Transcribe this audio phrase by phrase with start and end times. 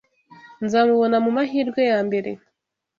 [0.65, 2.31] Nzamubona mumahirwe yambere.